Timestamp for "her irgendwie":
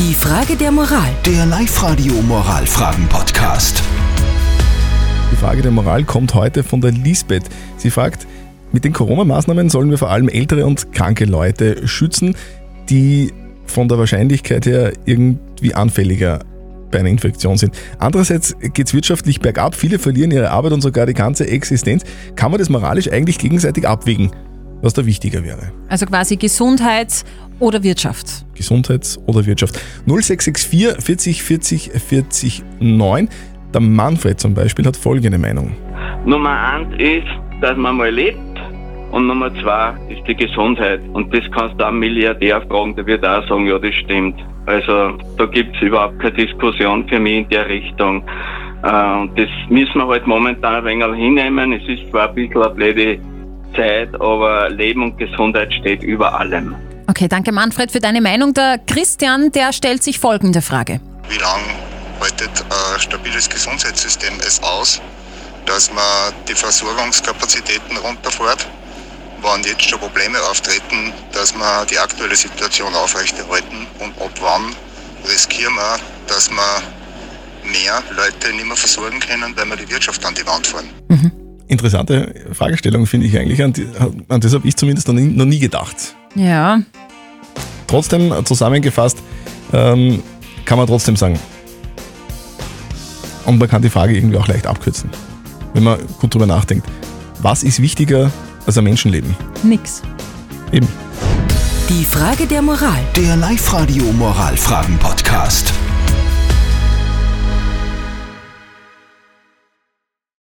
14.64-15.74